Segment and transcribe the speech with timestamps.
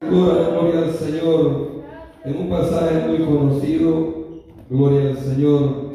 [0.00, 1.82] Gloria al Señor.
[2.24, 4.14] En un pasaje muy conocido,
[4.70, 5.90] gloria al Señor.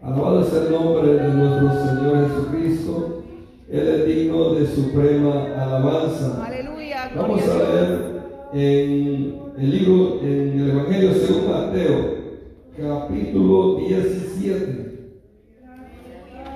[0.00, 3.22] Alabado es el nombre de nuestro Señor Jesucristo.
[3.68, 6.46] Él es digno de suprema alabanza.
[6.46, 7.10] Aleluya.
[7.16, 12.14] Vamos a leer en el libro, en el Evangelio según Mateo,
[12.76, 14.88] capítulo 17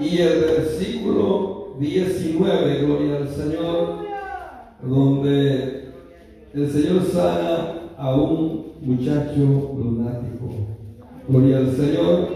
[0.00, 3.98] y el versículo 19, gloria al Señor,
[4.82, 5.81] donde
[6.54, 10.50] el Señor sana a un muchacho lunático.
[11.28, 12.28] Gloria al Señor.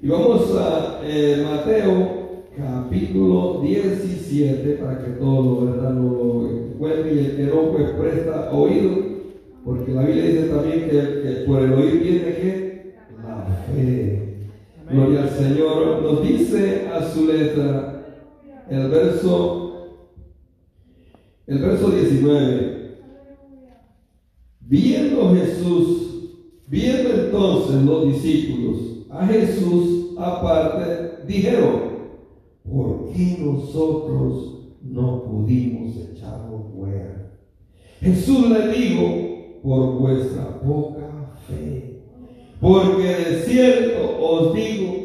[0.00, 2.18] Y vamos a eh, Mateo
[2.56, 5.94] capítulo 17 para que todos ¿verdad?
[5.94, 8.96] lo encuentren y el que no pues presta oído,
[9.64, 14.24] porque la Biblia dice también que, que por el oír viene que la fe.
[14.90, 16.02] Gloria al Señor.
[16.02, 18.06] Nos dice a su letra
[18.68, 19.98] el verso,
[21.46, 22.77] el verso 19.
[24.70, 26.28] Viendo Jesús,
[26.66, 31.80] viendo entonces los discípulos a Jesús aparte, dijeron,
[32.70, 37.32] ¿por qué nosotros no pudimos echarlo fuera?
[38.00, 42.02] Jesús le dijo, por vuestra poca fe.
[42.60, 44.98] Porque de cierto os digo,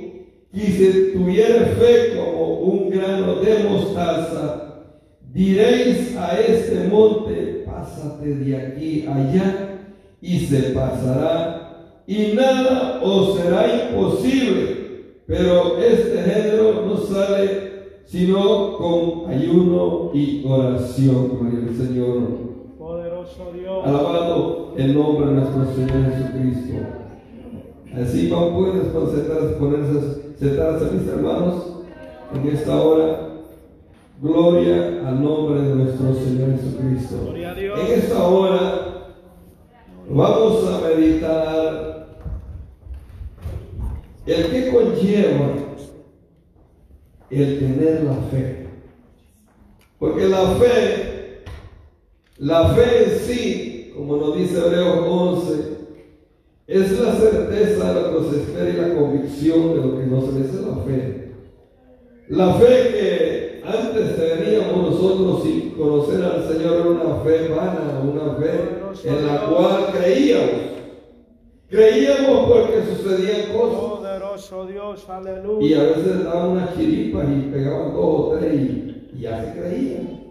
[0.54, 4.84] que si tuviera fe como un grano de mostaza,
[5.32, 7.53] diréis a este monte,
[7.84, 9.80] pásate de aquí allá,
[10.22, 14.84] y se pasará, y nada os será imposible.
[15.28, 17.74] Pero este género no sale
[18.06, 22.24] sino con ayuno y oración, gloria al Señor.
[22.78, 23.86] Poderoso Dios.
[23.86, 26.74] Alabado el nombre de nuestro Señor Jesucristo.
[27.96, 31.84] Así van pueden sentarse, ponerse, sentarse mis hermanos
[32.34, 33.33] en esta hora.
[34.24, 37.36] Gloria al nombre de nuestro Señor Jesucristo.
[37.36, 39.16] En esta hora
[40.10, 42.08] vamos a meditar
[44.26, 45.50] el que conlleva
[47.32, 48.68] el tener la fe.
[50.00, 51.44] Porque la fe,
[52.38, 55.78] la fe en sí, como nos dice Hebreos 11,
[56.68, 60.22] es la certeza de lo que se espera y la convicción de lo que no
[60.22, 61.34] se es la fe.
[62.30, 68.36] La fe que antes teníamos nosotros sin conocer al Señor era una fe vana, una
[68.36, 70.74] fe en la cual creíamos.
[71.70, 73.80] Creíamos porque sucedían cosas.
[73.80, 75.06] Poderoso Dios.
[75.08, 75.82] Y Aleluya.
[75.82, 80.24] a veces daban unas chiripas y pegaban dos o tres y, y ya se creían.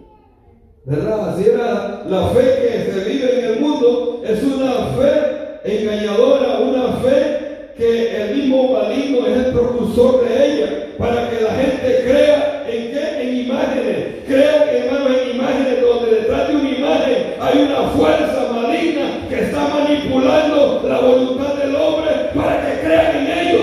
[0.84, 1.30] ¿Verdad?
[1.30, 4.22] Así era la fe que se vive en el mundo.
[4.24, 10.86] Es una fe engañadora, una fe que el mismo maligno es el propulsor de ella
[10.98, 13.22] para que la gente crea en qué?
[13.22, 13.96] En imágenes.
[14.26, 19.68] Crean, hermanos, en imágenes donde detrás de una imagen hay una fuerza maligna que está
[19.68, 23.62] manipulando la voluntad del hombre para que crean en ellos.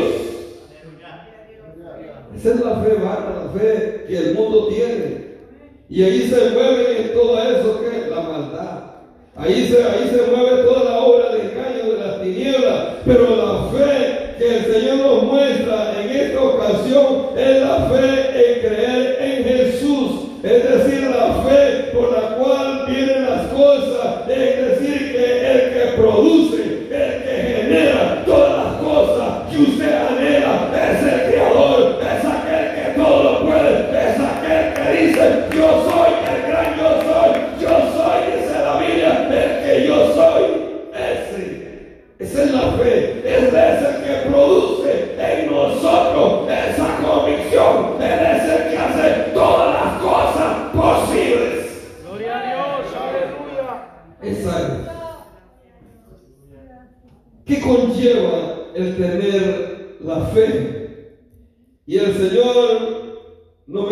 [2.36, 5.30] Esa es la fe vana, la fe que el mundo tiene.
[5.90, 8.80] Y ahí se mueve en todo eso que es la maldad.
[9.36, 12.86] Ahí se, ahí se mueve toda la obra de engaño de las tinieblas.
[13.06, 18.59] Pero la fe que el Señor nos muestra en esta ocasión es la fe en
[18.62, 18.88] creer
[19.81, 22.48] Es decir, la fe por la cual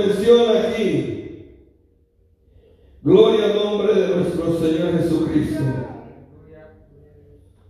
[0.08, 1.14] menciona aquí.
[3.02, 5.64] Gloria al nombre de nuestro Señor Jesucristo.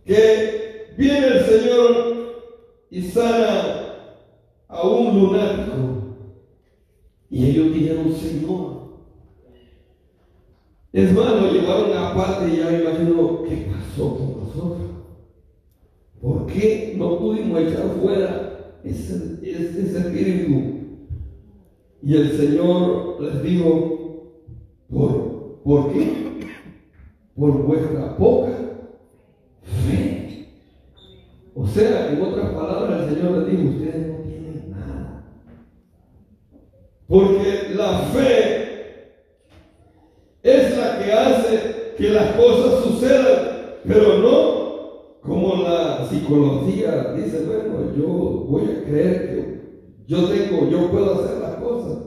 [0.06, 2.58] Que viene el Señor
[2.90, 3.94] y sana
[4.68, 5.76] a un lunático.
[7.30, 8.78] Y ellos dijeron, Señor,
[10.94, 14.88] es más, lo llevaron aparte y ya imagino qué pasó con nosotros.
[16.22, 20.87] ¿Por qué no pudimos echar fuera ese, ese espíritu?
[22.08, 24.32] Y el Señor les dijo,
[24.90, 26.40] ¿por, ¿por qué?
[27.36, 28.54] Por vuestra poca
[29.62, 30.48] fe.
[31.54, 35.26] O sea, en otras palabras, el Señor les dijo, ustedes no tienen nada.
[37.10, 39.12] Porque la fe
[40.44, 44.58] es la que hace que las cosas sucedan pero no
[45.22, 48.08] como la psicología dice, bueno, yo
[48.48, 49.58] voy a creer que
[50.08, 51.98] yo tengo, yo puedo hacer las cosas.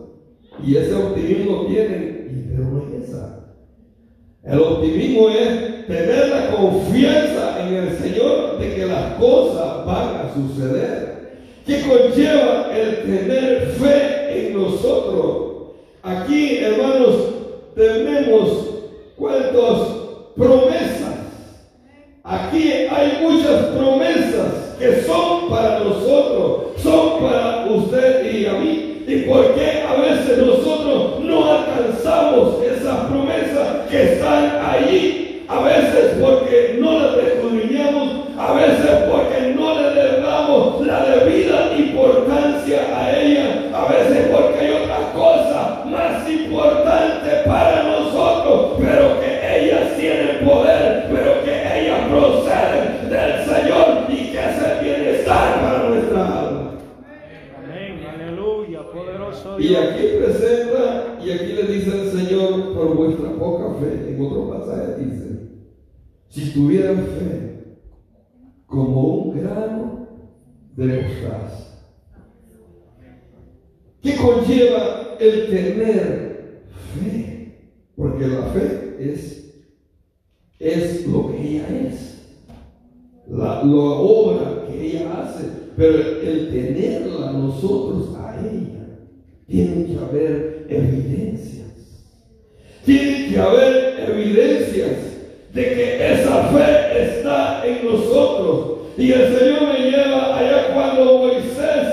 [0.64, 3.40] Y ese optimismo tiene, y pero no es esa.
[4.42, 10.34] El optimismo es tener la confianza en el Señor de que las cosas van a
[10.34, 11.10] suceder.
[11.66, 15.50] ¿Qué conlleva el tener fe en nosotros?
[16.02, 17.16] Aquí, hermanos,
[17.74, 18.70] tenemos
[19.16, 19.88] cuántas
[20.36, 21.16] promesas.
[22.24, 28.89] Aquí hay muchas promesas que son para nosotros, son para usted y a mí.
[29.10, 35.42] ¿Y por qué a veces nosotros no alcanzamos esas promesas que están allí?
[35.48, 42.82] A veces porque no las descubrimiamos, a veces porque no le damos la debida importancia
[42.96, 49.09] a ella, a veces porque hay otras cosas más importantes para nosotros, pero
[64.26, 65.48] otro pasaje dice,
[66.28, 67.50] si tuvieran fe
[68.66, 70.06] como un grano
[70.76, 71.60] de mostaza.
[74.00, 76.62] ¿Qué conlleva el tener
[76.94, 77.54] fe?
[77.96, 79.64] Porque la fe es,
[80.58, 82.38] es lo que ella es,
[83.28, 85.44] la, la obra que ella hace,
[85.76, 88.98] pero el tenerla nosotros a ella
[89.46, 91.59] tiene que haber evidencias.
[92.90, 94.96] Tiene que haber evidencias
[95.54, 98.78] de que esa fe está en nosotros.
[98.98, 101.86] Y el Señor me lleva allá cuando Moisés,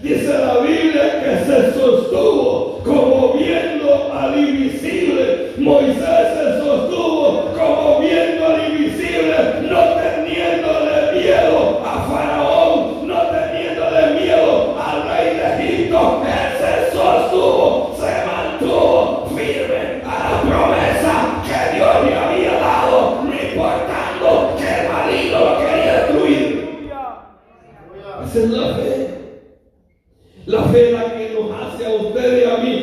[0.00, 5.52] dice la Biblia, que se sostuvo como viendo al invisible.
[5.56, 5.94] Moisés
[6.34, 6.89] se sostuvo
[28.30, 29.08] Esa es la fe.
[30.46, 32.79] La fe la que nos hace a ustedes y a mí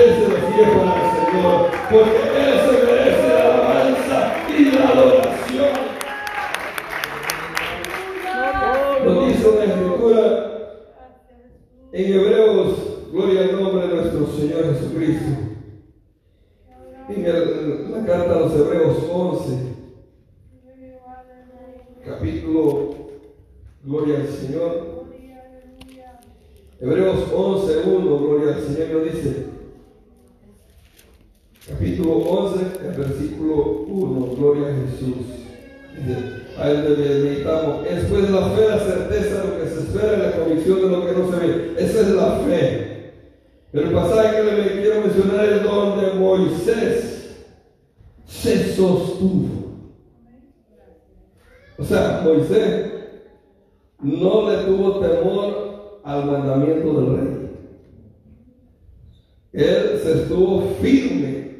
[0.00, 4.18] Desde los cielo al Señor, porque Él se merece la alabanza
[4.48, 5.74] y la adoración.
[9.04, 10.24] Lo dice la Escritura
[11.92, 12.68] en Hebreos,
[13.12, 15.50] gloria al nombre de nuestro Señor Jesucristo
[17.10, 19.58] en la carta a los Hebreos 11,
[22.06, 22.94] capítulo,
[23.84, 25.00] gloria al Señor.
[26.80, 29.50] Hebreos 11, 1, gloria al Señor, lo dice.
[31.68, 35.26] Capítulo 11, el versículo 1, gloria a Jesús.
[36.58, 37.86] a él meditamos.
[37.86, 40.88] Es pues la fe, la certeza de lo que se espera y la convicción de
[40.88, 41.74] lo que no se ve.
[41.78, 42.90] Esa es la fe.
[43.70, 47.36] Pero el pasaje que le quiero mencionar es donde Moisés
[48.26, 49.48] se sostuvo.
[51.78, 52.90] O sea, Moisés
[54.02, 57.50] no le tuvo temor al mandamiento del rey.
[59.52, 61.50] Él se estuvo firme.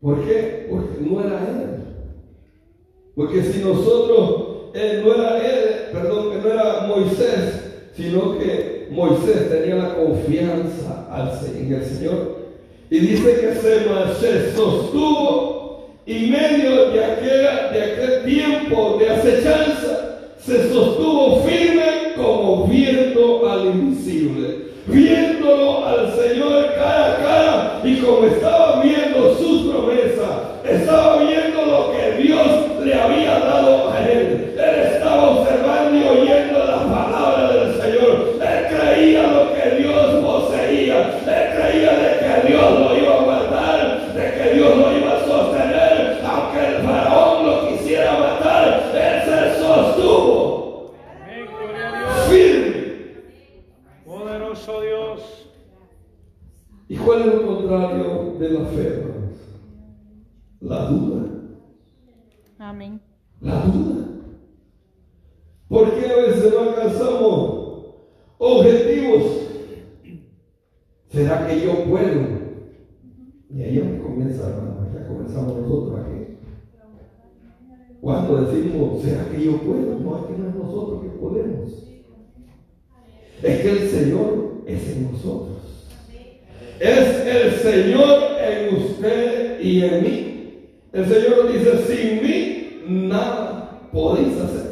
[0.00, 0.66] ¿Por qué?
[0.70, 1.78] Porque no era él.
[3.14, 7.64] Porque si nosotros, él no era él, perdón, que no era Moisés,
[7.96, 11.08] sino que Moisés tenía la confianza
[11.56, 12.38] en el Señor.
[12.90, 20.72] Y dice que se, sostuvo y medio de aquel, de aquel tiempo de acechanza, se
[20.72, 28.82] sostuvo firme como viendo al invisible, viéndolo al Señor cara a cara y como estaba
[28.82, 30.30] viendo sus promesas,
[30.64, 32.46] estaba viendo lo que Dios
[32.84, 34.27] le había dado a él.
[63.40, 64.06] La duda.
[65.68, 67.84] ¿Por qué a veces no alcanzamos
[68.38, 69.22] objetivos?
[71.10, 72.38] ¿Será que yo puedo?
[73.50, 74.86] Y ahí es donde comienza, hermano.
[74.94, 76.36] Ya comenzamos nosotros aquí.
[78.00, 79.98] Cuando decimos, ¿será que yo puedo?
[79.98, 81.70] No, es que no es nosotros que podemos.
[83.42, 85.58] Es que el Señor es en nosotros.
[86.80, 90.28] Es el Señor en usted y en mí.
[90.92, 92.57] El Señor dice, sin mí
[92.88, 94.68] nada podéis hacer.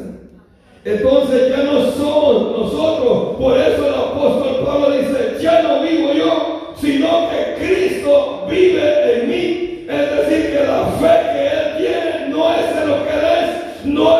[0.83, 3.35] Entonces ya no somos nosotros.
[3.37, 9.29] Por eso el apóstol Pablo dice, ya no vivo yo, sino que Cristo vive en
[9.29, 9.85] mí.
[9.89, 13.85] Es decir, que la fe que Él tiene no es de lo que Él es,
[13.85, 14.16] no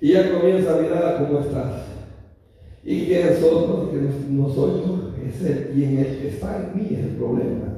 [0.00, 1.84] Y ya comienza a mirar cómo estás.
[2.82, 3.68] ¿Y quién sos?
[3.68, 3.98] No, que
[4.30, 7.76] no, soy yo, es el, quien el que está en mí el problema.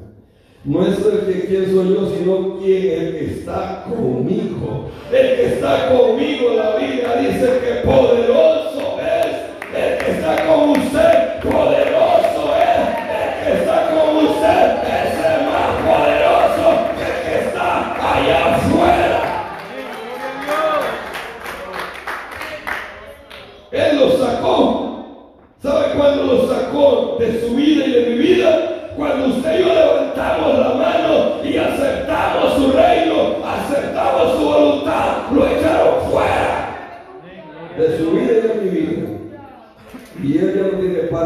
[0.64, 4.90] No es el que quién soy yo, sino quién es el que está conmigo.
[5.12, 8.71] El que está conmigo, la Biblia dice que poderoso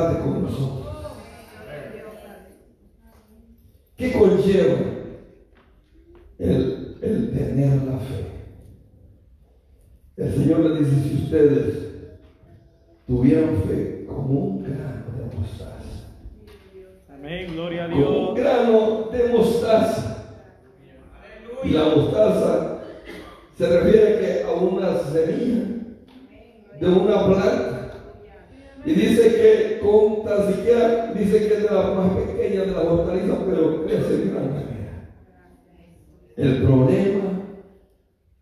[0.07, 0.87] parte con nosotros.
[3.97, 4.79] ¿Qué conlleva
[6.39, 8.27] el, el tener la fe?
[10.17, 11.89] El Señor le dice, si ustedes
[13.07, 16.09] tuvieran fe como un grano de mostaza,
[17.13, 17.53] Amén.
[17.53, 20.37] Gloria a como un grano de mostaza,
[21.65, 22.79] y la mostaza
[23.57, 25.65] se refiere que a una semilla
[26.79, 27.86] de una planta.
[28.87, 32.85] Y dice que con tan siquiera, dice que es de las más pequeñas de las
[32.85, 35.12] hortalizas, pero crece de gran manera.
[36.37, 37.25] El problema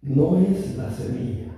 [0.02, 1.52] no es la semilla.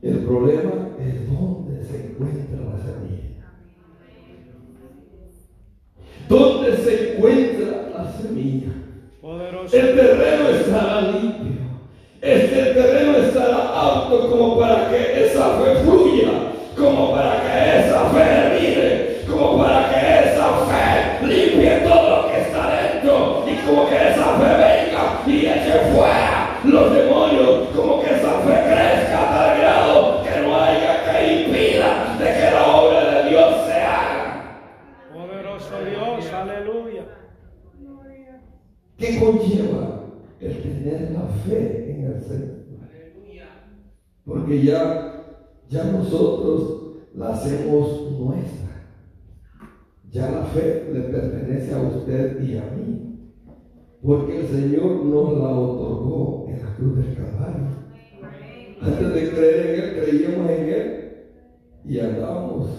[0.00, 3.52] El problema es dónde se encuentra la semilla.
[6.28, 8.72] ¿Dónde se encuentra la semilla?
[9.20, 9.76] Poderoso.
[9.76, 11.52] El terreno estará limpio.
[12.22, 18.20] Este terreno estará apto como para que esa fe fluya, como para que esa fe
[18.20, 19.91] hervide, como para que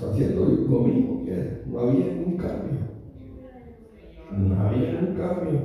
[0.04, 1.64] andábamos haciendo lo mismo que.
[1.68, 2.80] No había ningún cambio.
[4.32, 5.60] No había ningún cambio.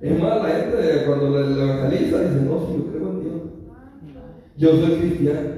[0.00, 3.42] Es más, la gente cuando le, evangeliza dice, no, si yo creo en Dios.
[4.56, 5.50] Yo soy cristiano.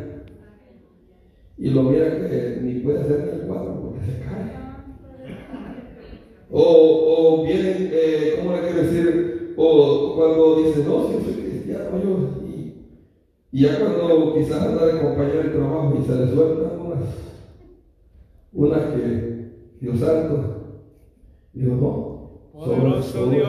[1.58, 4.62] Y lo mira que ni puede hacer ni el cuadro porque se cae.
[6.50, 9.54] O, o vienen, eh, ¿cómo le quiero decir?
[9.56, 12.46] O cuando dice, no, si yo soy cristiano, yo.
[12.46, 12.88] Y,
[13.52, 17.31] y ya cuando quizás anda de compañero de trabajo y se le sueltan unas,
[18.52, 20.38] unas que, Dios santo,
[21.52, 21.76] digo,
[22.54, 22.68] no,
[23.02, 23.48] sobre Dios.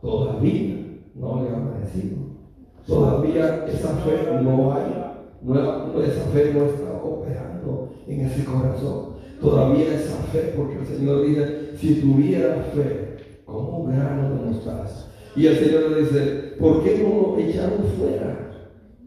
[0.00, 0.76] todavía
[1.14, 2.16] no le ha amanecido.
[2.86, 4.84] Todavía esa fe no hay,
[5.42, 9.14] no, no- esa fe no está operando en ese corazón.
[9.40, 15.10] Todavía esa fe, porque el Señor dice, si tuviera fe como un grano de mostaza.
[15.36, 18.50] Y el Señor le dice, ¿por qué no lo echaron fuera?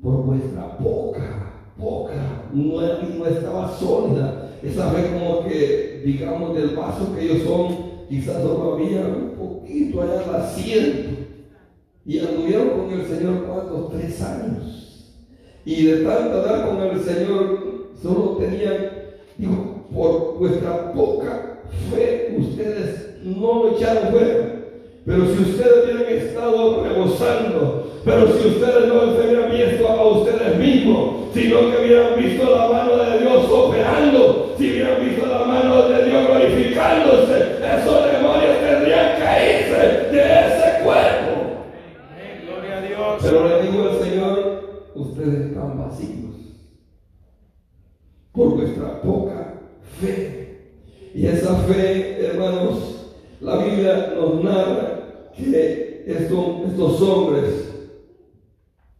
[0.01, 4.36] Por vuestra poca, poca, no, no estaba sólida.
[4.63, 10.23] Esa fe como que, digamos, del paso que ellos son, quizás todavía un poquito allá
[10.23, 11.09] al asiento.
[12.05, 15.13] Y anduvieron con el Señor cuántos, tres años.
[15.65, 18.91] Y de tanto andar con el Señor, solo tenían,
[19.37, 21.59] dijo, por vuestra poca
[21.91, 24.53] fe, ustedes no lo echaron fuera.
[25.05, 30.57] Pero si ustedes hubieran estado rebosando, pero si ustedes no se hubieran visto a ustedes
[30.57, 33.46] mismos, sino que hubieran visto la mano de Dios
[36.77, 39.77] Dios glorificándose, esos demonios tendrían que irse
[40.11, 41.65] de ese cuerpo.
[42.11, 42.45] Amén.
[42.45, 43.19] Gloria a Dios.
[43.21, 46.35] Pero le digo al Señor, ustedes están vacíos
[48.31, 49.53] por vuestra poca
[49.99, 50.59] fe.
[51.13, 57.73] Y esa fe, hermanos, la Biblia nos narra que estos, estos hombres,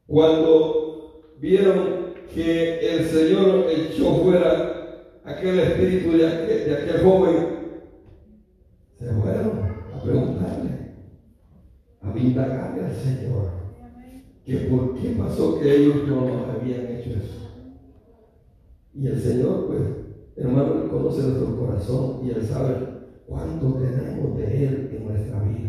[0.07, 4.73] cuando vieron que el Señor echó fuera
[5.23, 7.56] aquel espíritu de aquel, de aquel joven,
[8.99, 9.59] se fueron
[9.93, 10.69] a preguntarle,
[12.01, 13.51] a indagarle al Señor,
[14.43, 17.47] que por qué pasó que ellos no nos habían hecho eso.
[18.93, 19.81] Y el Señor, pues,
[20.35, 22.75] hermano, Él conoce nuestro corazón y Él sabe
[23.27, 25.67] cuánto tenemos de Él en nuestra vida.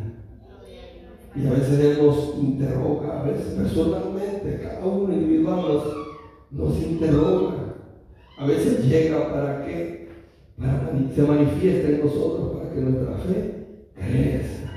[1.35, 5.85] Y a veces Él nos interroga, a veces personalmente, cada uno individual nos,
[6.50, 7.75] nos interroga.
[8.38, 9.98] A veces llega para que
[10.58, 14.72] para que se manifieste en nosotros, para que nuestra fe crezca.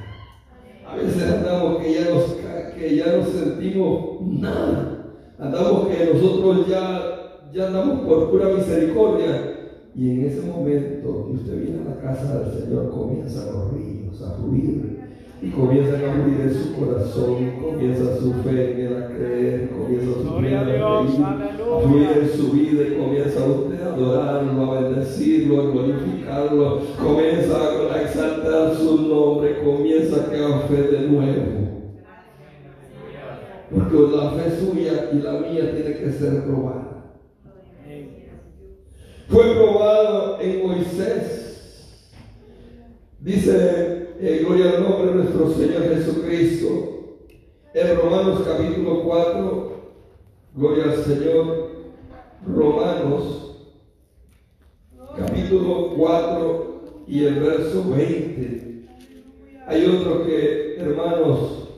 [0.88, 2.38] A veces andamos que ya, nos,
[2.75, 5.05] que ya no sentimos nada.
[5.39, 9.57] Andamos que nosotros ya, ya andamos por pura misericordia.
[9.95, 14.21] Y en ese momento que usted viene a la casa del Señor, comienzan los ríos
[14.21, 15.00] a fluir.
[15.41, 20.39] Y comienzan a en su corazón, comienza su fe en él a creer, comienza su
[20.39, 27.57] fe en su vida y comienza usted a adorarlo, a bendecirlo, a glorificarlo, comienza
[27.92, 31.61] a exaltar su nombre, comienza a crear fe de nuevo.
[33.72, 37.16] Porque la fe suya y la mía tiene que ser probada.
[39.27, 42.11] Fue probado en Moisés.
[43.22, 46.88] Dice, eh, gloria al nombre de nuestro Señor Jesucristo.
[47.74, 49.72] En Romanos capítulo 4,
[50.55, 51.72] gloria al Señor.
[52.46, 53.55] Romanos
[55.18, 58.86] capítulo 4 y el verso 20.
[59.68, 61.70] Hay otro que, hermanos,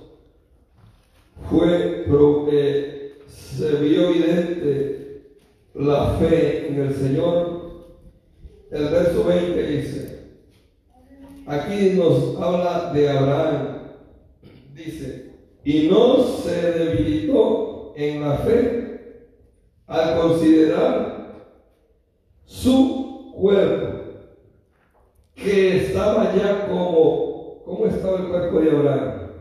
[1.49, 5.21] fue, pro- eh, se vio evidente
[5.75, 7.61] la fe en el Señor.
[8.71, 10.22] El verso 20 dice,
[11.45, 13.77] aquí nos habla de Abraham,
[14.73, 18.83] dice, y no se debilitó en la fe
[19.87, 21.13] al considerar
[22.45, 24.03] su cuerpo,
[25.35, 29.31] que estaba ya como, ¿cómo estaba el cuerpo de Abraham?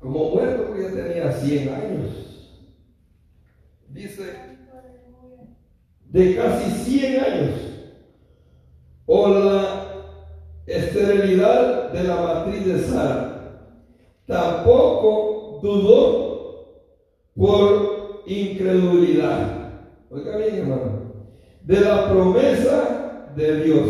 [0.00, 2.12] Como muerto que ya tenía 100 años.
[3.88, 4.24] Dice,
[6.04, 7.54] de casi 100 años,
[9.06, 9.85] o la
[10.66, 13.72] esterilidad de la matriz de Sara.
[14.26, 16.26] Tampoco dudó
[17.34, 19.72] por incredulidad.
[20.10, 21.12] Oiga bien, hermano,
[21.62, 23.88] de la promesa de Dios.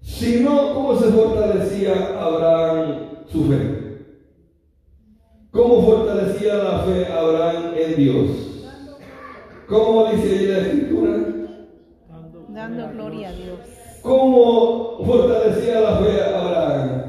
[0.00, 3.80] Sino, ¿cómo se fortalecía Abraham su fe?
[5.50, 8.30] ¿Cómo fortalecía la fe Abraham en Dios?
[9.68, 11.10] ¿Cómo dice ahí la escritura?
[12.08, 13.79] Dando, Dando gloria a Dios.
[14.02, 17.02] ¿Cómo fortalecía la fe Abraham?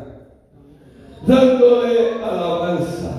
[1.25, 3.12] Dándole alabanza,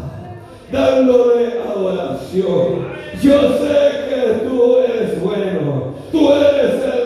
[0.70, 2.86] dándole adoración.
[3.22, 7.01] Yo sé que tú eres bueno, tú eres el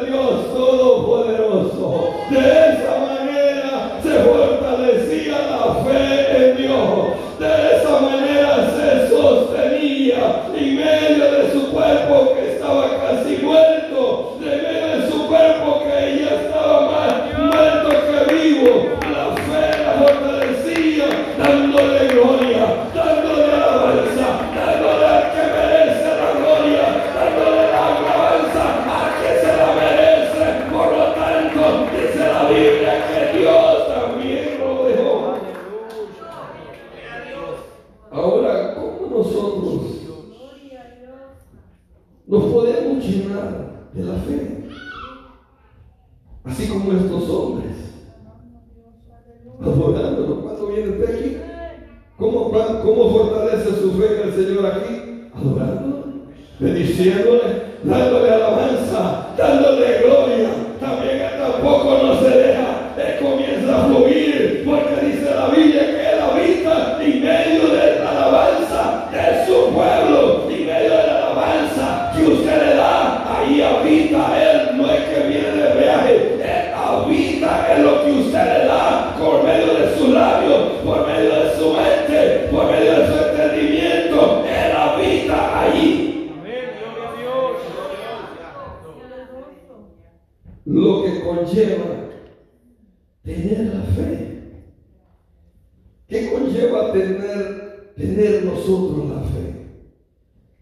[97.97, 99.67] tener, nosotros la fe?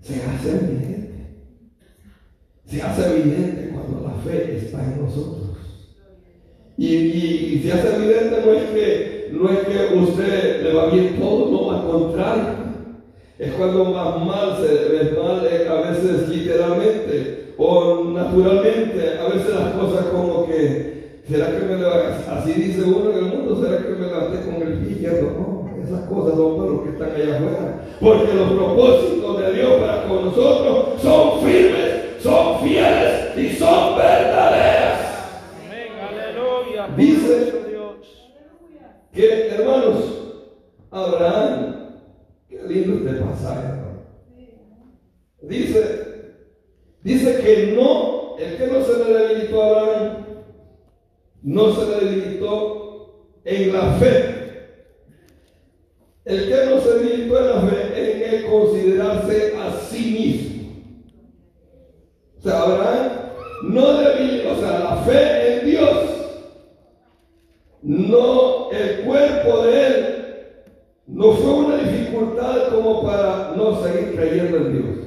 [0.01, 1.11] Se hace evidente.
[2.67, 5.43] Se hace evidente cuando la fe está en nosotros.
[6.77, 11.19] Y, y- se hace evidente no es que no es que usted le va bien
[11.19, 12.65] todo, no, al contrario.
[13.39, 19.73] Es cuando más mal se ve mal, a veces literalmente o naturalmente, a veces las
[19.75, 22.31] cosas como que, ¿será que me levanté?
[22.31, 25.31] Así dice uno en el mundo, ¿será que me levanté con el izquierdo?
[25.39, 27.85] No, esas cosas son para los que están allá afuera.
[28.01, 35.01] Porque los propósitos de Dios para con nosotros son firmes, son fieles y son verdaderas.
[35.67, 35.89] Amén.
[36.09, 36.89] Aleluya.
[36.97, 37.55] Dice-
[39.15, 39.97] que hermanos,
[40.91, 41.91] Abraham,
[42.49, 43.75] qué lindo este pasaje.
[45.43, 46.35] Dice,
[47.03, 50.27] dice que no, el que no se le debilitó a Abraham,
[51.43, 54.44] no se le debilitó en la fe.
[56.25, 60.73] El que no se debilitó en la fe en el considerarse a sí mismo.
[62.39, 63.31] O sea,
[63.63, 66.15] no debilitó, o sea, la fe en Dios
[67.85, 70.17] no, el cuerpo de él
[71.07, 75.07] no fue una dificultad como para no seguir creyendo en Dios.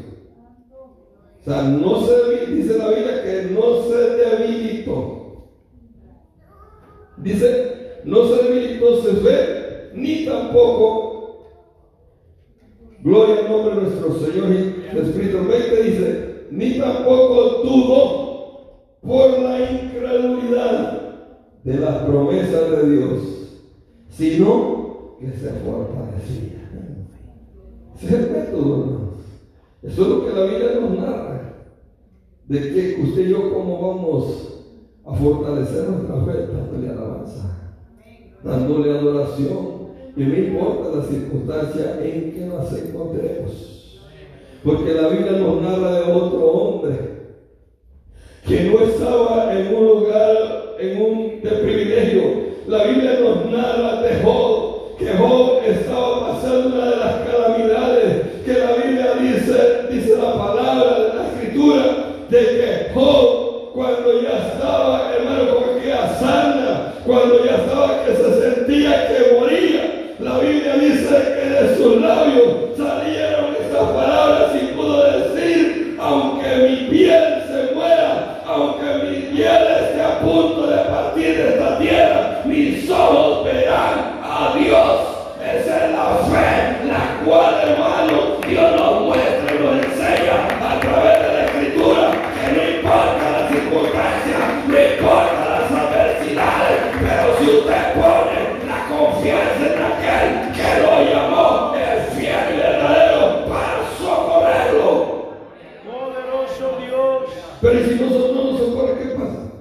[1.42, 5.48] O sea, no se dice la Biblia que no se debilitó.
[7.18, 9.57] Dice, no se debilitó su fe,
[9.98, 11.48] ni tampoco,
[13.04, 18.18] gloria al nombre de nuestro Señor y Espíritu 20 dice, ni tampoco dudó
[19.02, 21.02] por la incredulidad
[21.64, 23.22] de las promesas de Dios,
[24.10, 26.58] sino que se fortalecía.
[27.96, 29.08] Ese es el método, hermanos.
[29.82, 31.68] Eso es lo que la Biblia nos narra.
[32.48, 34.64] De que usted y yo cómo vamos
[35.06, 37.74] a fortalecer nuestra fe dándole alabanza,
[38.44, 39.77] dándole adoración.
[40.18, 44.00] Y no importa la circunstancia en que nos encontremos.
[44.64, 47.18] Porque la Biblia nos narra de otro hombre
[48.48, 52.22] que no estaba en un lugar, en un de privilegio.
[52.68, 54.47] La Biblia nos narra de Job,
[107.62, 109.52] Pero ¿y si no nos socorre, ¿qué pasa?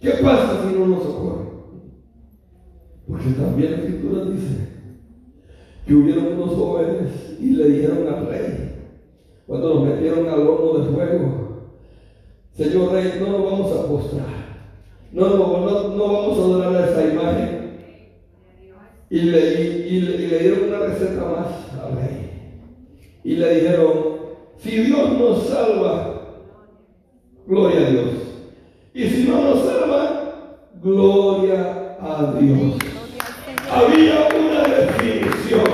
[0.00, 1.44] ¿Qué pasa si no nos socorre?
[3.08, 4.56] Porque también la escritura dice
[5.86, 8.70] que hubieron unos jóvenes y le dijeron al rey,
[9.46, 11.44] cuando los metieron al horno de fuego,
[12.56, 14.44] Señor rey, no nos vamos a postrar,
[15.12, 15.36] no, no,
[15.96, 17.64] no, vamos a adorar a esta imagen.
[19.10, 22.30] Y le, y- y le dieron una receta más al rey.
[23.22, 23.92] Y le dijeron,
[24.64, 26.20] si Dios nos salva,
[27.46, 28.06] gloria a Dios.
[28.94, 32.74] Y si no nos salva, gloria a Dios.
[33.70, 35.64] Había una definición,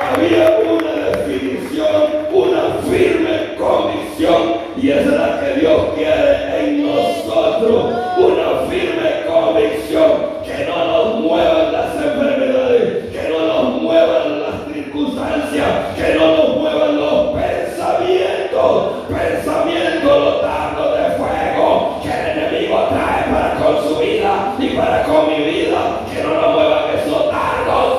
[0.00, 2.02] había una definición,
[2.34, 4.66] una firme convicción.
[4.80, 10.36] Y es la que Dios quiere en nosotros, una firme convicción.
[10.44, 16.56] Que no nos muevan las enfermedades, que no nos muevan las circunstancias, que no nos
[16.58, 23.98] muevan los pensamientos, pensamientos los dardos de fuego que el enemigo trae para con su
[24.00, 27.98] vida y para con mi vida, que no nos muevan esos dardos.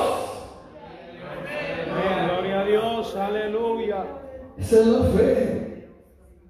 [1.30, 2.28] Amén.
[2.28, 3.14] Gloria a Dios.
[3.16, 4.04] Aleluya.
[4.58, 5.88] Esa es la fe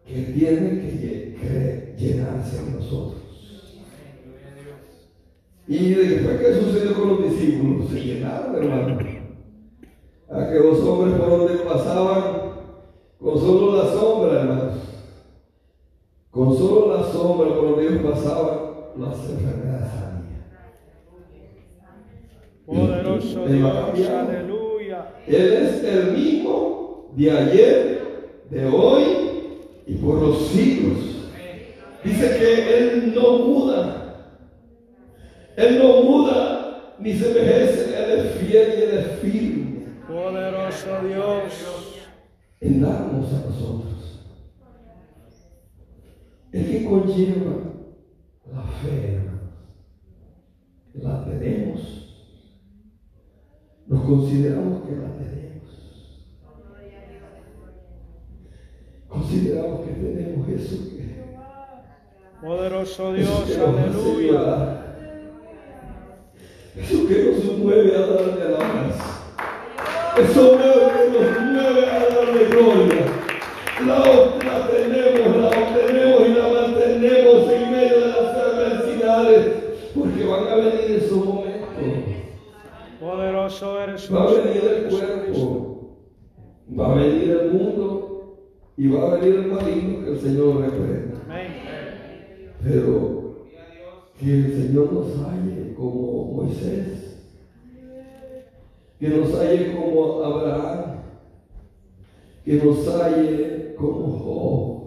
[0.07, 3.19] que tiene que lle- que llenarse en nosotros.
[5.71, 8.99] Y después que sucedió con los discípulos, se llenaron, hermano.
[10.31, 12.23] Aquellos hombres por donde pasaban
[13.21, 14.75] con solo la sombra, hermanos.
[16.31, 18.59] Con solo la sombra por donde ellos pasaban,
[18.97, 20.45] las enfermedades sanían.
[22.67, 24.29] Poderoso Él no ha Dios, cambiado.
[24.31, 25.15] aleluya.
[25.27, 29.03] Él es el mismo de ayer, de hoy
[29.87, 30.99] y por los siglos.
[32.05, 33.95] Dice que Él no muda.
[35.57, 37.97] Él no muda ni se envejece.
[37.97, 41.99] Él es fiel y Él es firme Poderoso Dios.
[42.61, 44.23] en darnos a nosotros.
[46.53, 47.53] El que conlleva
[48.53, 49.39] la fe, hermanos,
[50.95, 51.81] la tenemos.
[53.87, 55.49] Nos consideramos que la tenemos.
[59.09, 61.09] Consideramos que tenemos eso que,
[62.41, 64.85] Poderoso Dios, aleluya.
[66.77, 69.21] Eso que nos mueve a darle alabanza.
[70.17, 70.67] Eso que
[71.19, 73.07] nos mueve a darle gloria.
[73.87, 76.08] La, la tenemos, la obtenemos
[83.49, 85.97] Poderoso eres Va a venir el cuerpo,
[86.79, 88.37] va a venir el mundo
[88.77, 91.17] y va a venir el maligno que el Señor reprenda.
[92.63, 93.47] Pero
[94.19, 97.25] que el Señor nos halle como Moisés,
[99.01, 101.03] que nos halle como Abraham,
[102.45, 104.79] que nos halle como Job.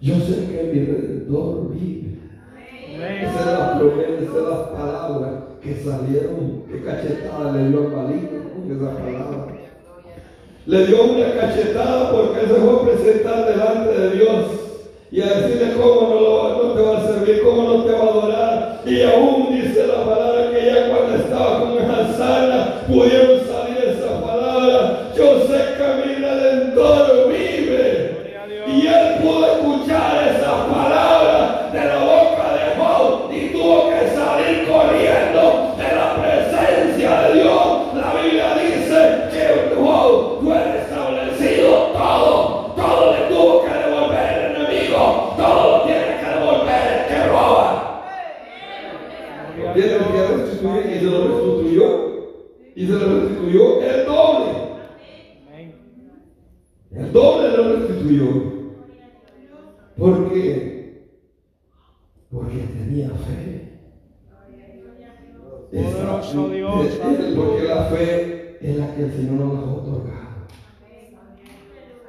[0.00, 2.18] Yo sé que mi redentor vive.
[2.94, 3.57] Amén.
[3.78, 5.28] Esa es la promesa, esa es la palabra
[5.62, 9.54] que salieron, que cachetada le dio al maligno con esa palabra.
[10.66, 14.44] Le dio una cachetada porque se fue a presentar delante de Dios
[15.10, 18.02] y a decirle cómo no, no te va a servir, cómo no te va a
[18.02, 18.82] adorar.
[18.84, 20.37] Y aún dice la palabra
[65.92, 66.86] Poderoso Dios,
[67.36, 70.28] porque la fe es la que el Señor nos ha otorgado.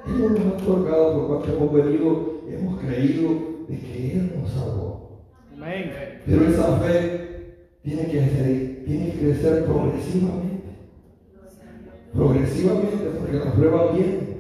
[0.07, 3.29] Él nos ha otorgado por cuanto hemos venido, hemos creído
[3.67, 5.21] de que Él nos salvó.
[5.55, 5.91] Amén.
[6.25, 10.69] Pero esa fe tiene que, ser- tiene que crecer progresivamente.
[12.13, 14.39] Progresivamente, porque las pruebas vienen.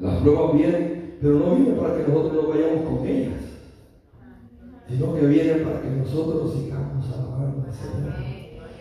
[0.00, 3.32] Las pruebas vienen, pero no vienen para que nosotros no vayamos con ellas,
[4.92, 8.12] sino que vienen para que nosotros sigamos alabando al Señor,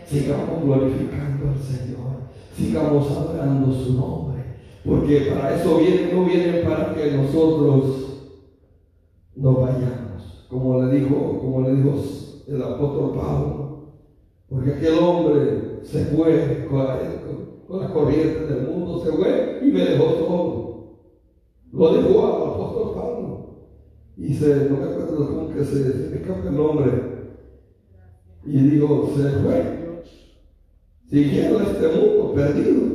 [0.05, 2.11] sigamos glorificando al Señor,
[2.55, 4.43] sigamos adorando su nombre,
[4.85, 8.07] porque para eso vienen, no vienen para que nosotros
[9.35, 11.93] no vayamos, como le dijo, como le dijo
[12.47, 13.83] el apóstol Pablo,
[14.49, 19.61] porque aquel hombre se fue con, la- con- con las corrientes del mundo, se fue
[19.63, 20.71] y me dejó solo.
[21.71, 23.40] Lo dejó al apóstol Pablo.
[24.17, 26.91] Y se, no me acuerdo cómo que se, se me escapa el nombre.
[28.45, 30.03] Y digo, se fue,
[31.09, 32.91] siguiendo este mundo perdido.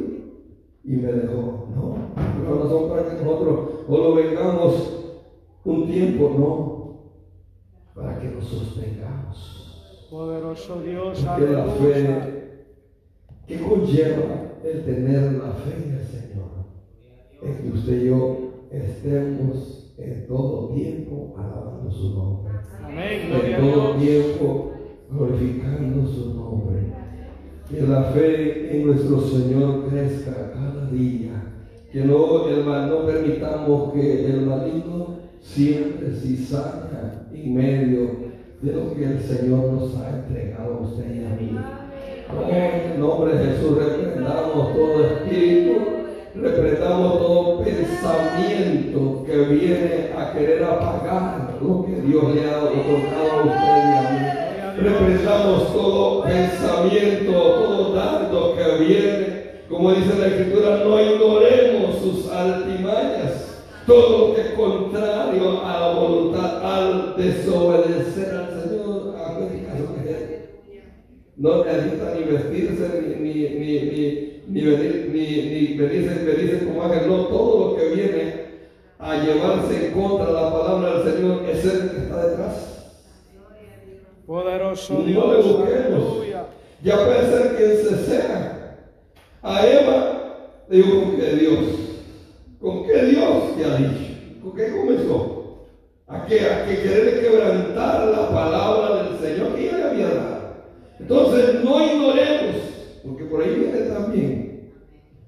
[0.85, 1.69] Y me dejó.
[1.75, 1.97] No,
[2.43, 4.97] no no son para que nosotros o lo vengamos
[5.65, 6.77] un tiempo, no.
[7.95, 10.07] Para que nos sostengamos.
[10.11, 12.69] Poderoso Dios, Porque la fe,
[13.47, 16.47] ¿qué conlleva el tener la fe en el Señor?
[17.43, 18.39] Es que usted y yo
[18.71, 22.53] estemos en todo tiempo alabando su nombre.
[22.85, 23.31] Amén.
[23.33, 24.73] En todo tiempo
[25.11, 26.77] glorificando su nombre.
[27.71, 31.53] Que la fe en nuestro Señor crezca cada día.
[31.91, 38.11] Que no, mal- no permitamos que el maligno siempre cizaña en medio
[38.63, 41.57] de lo que el Señor nos ha entregado a usted y a mí.
[42.51, 45.73] En el nombre de Jesús reprendamos todo espíritu,
[46.41, 53.45] reprendamos todo pensamiento que viene a querer apagar lo que Dios le ha otorgado a
[53.45, 54.83] usted y a mí.
[54.83, 59.47] Reprendamos todo pensamiento, todo dardo que viene.
[59.69, 63.65] Como dice la Escritura, no ignoremos sus altimañas.
[63.87, 69.15] Todo lo que es contrario a la voluntad, al desobedecer al Señor,
[70.07, 70.41] es.
[71.37, 76.83] No necesita ni vestirse, ni, ni, ni, ni, ni venir, ni, ni venirse, venirse como
[76.85, 77.09] ángel.
[77.09, 78.47] No, todo lo que viene
[78.99, 82.73] a llevarse en contra de la palabra del Señor es el que está detrás.
[84.27, 85.47] Poderoso No le Dios.
[85.47, 86.27] busquemos.
[86.83, 88.77] Ya puede ser quien se sea.
[89.43, 91.59] A Eva le dijo, ¿con qué Dios?
[92.61, 94.15] ¿Con qué Dios te ha dicho?
[94.43, 95.67] ¿Con qué comenzó?
[96.09, 96.41] ¿A qué?
[96.41, 100.37] A que querer quebrantar la palabra del Señor que ya le había dado.
[100.99, 102.57] Entonces no ignoremos,
[103.07, 104.71] porque por ahí viene también.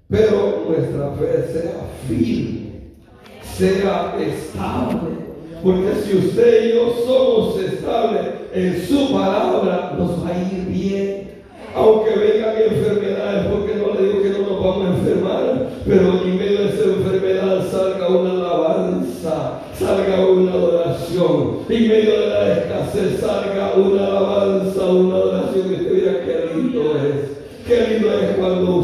[0.08, 2.94] Pero nuestra fe sea firme,
[3.42, 5.18] sea estable.
[5.62, 11.28] Porque si usted y yo somos estables en su palabra, nos va a ir bien.
[11.74, 16.38] Aunque vengan enfermedades, porque no le digo que no nos vamos a enfermar, pero en
[16.38, 21.58] medio de esa enfermedad salga una alabanza, salga una adoración.
[21.68, 25.66] En medio de la escasez salga una alabanza, una adoración.
[25.68, 27.38] Y usted dirá qué lindo es.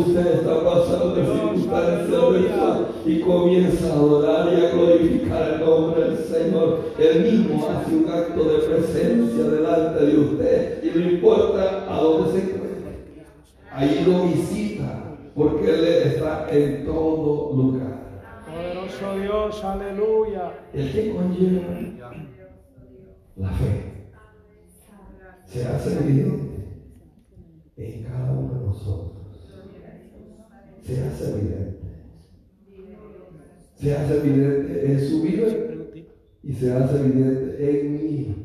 [0.07, 2.81] Usted está pasando circunstancias ¿verdad?
[3.07, 6.81] y comienza a adorar y a glorificar el nombre del Señor.
[6.99, 12.33] Él mismo hace un acto de presencia delante de usted y no importa a dónde
[12.33, 12.65] se encuentre.
[13.73, 17.95] Ahí lo visita porque Él está en todo lugar.
[18.47, 19.65] Poderoso Dios.
[19.65, 20.53] Aleluya.
[20.73, 21.63] El que conlleva
[23.37, 23.95] la fe
[25.47, 26.55] se hace evidente
[27.77, 29.24] en cada uno de nosotros.
[30.85, 31.79] Se hace evidente.
[33.77, 35.47] Se hace evidente en su vida
[36.43, 38.37] y se hace evidente en mí.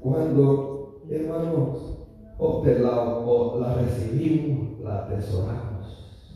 [0.00, 2.06] Cuando, hermanos,
[2.38, 6.34] o la recibimos, la atesoramos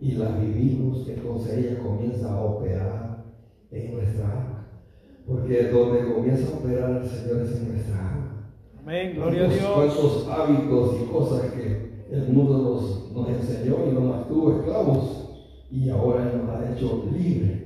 [0.00, 3.24] y la vivimos, entonces ella comienza a operar
[3.70, 4.68] en nuestra alma.
[5.26, 8.52] Porque donde comienza a operar el Señor es en nuestra alma.
[8.80, 9.12] Amén.
[9.16, 9.74] Gloria a ¿Cuántos- Dios.
[9.74, 14.98] cuántos hábitos y cosas que el mundo nos, nos enseñó y nos mantuvo esclavos
[15.70, 17.62] y ahora nos ha hecho libres.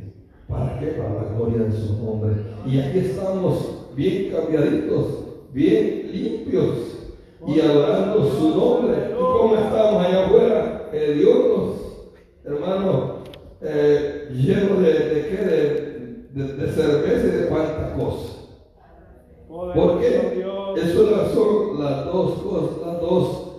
[0.48, 0.86] ¿Para qué?
[0.88, 2.32] Para la gloria de su nombre.
[2.66, 5.06] Y aquí estamos bien cambiaditos,
[5.52, 6.74] bien limpios
[7.46, 8.96] y adorando su nombre.
[9.12, 10.88] ¿Y cómo estamos allá afuera?
[10.92, 13.14] Eh, Dios nos, hermano,
[13.60, 15.44] eh, lleno de, de qué?
[15.44, 15.90] De,
[16.44, 18.36] de- de cerveza y de cuántas cosas.
[19.74, 20.42] ¿Por qué?
[20.76, 23.49] Esas son las dos cosas, las dos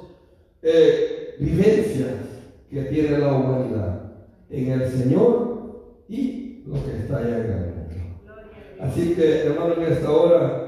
[0.61, 2.11] eh, vivencias
[2.69, 4.11] que tiene la humanidad
[4.49, 7.71] en el Señor y lo que está allá en el mundo.
[8.79, 10.61] Así que, hermano, en esta hora,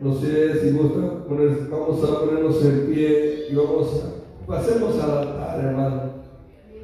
[0.00, 5.64] no sé si poner, vamos a ponernos en pie y vamos a, pasemos al altar,
[5.64, 6.02] hermano.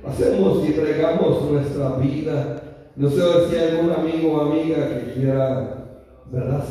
[0.04, 2.62] Pasemos y entregamos nuestra vida.
[2.94, 5.88] No sé si hay algún amigo o amiga que quiera,
[6.30, 6.64] ¿verdad?